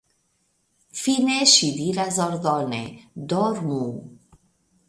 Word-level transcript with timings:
Fine 1.01 1.35
ŝi 1.51 1.69
diras 1.81 2.19
ordone: 2.25 2.83
Dormu! 3.35 3.81